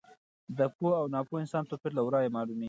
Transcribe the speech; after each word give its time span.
د 0.57 0.59
پوه 0.75 0.93
او 0.99 1.05
ناپوه 1.13 1.37
انسان 1.41 1.63
توپیر 1.69 1.91
له 1.95 2.01
ورایه 2.05 2.33
معلوم 2.35 2.55
وي. 2.57 2.59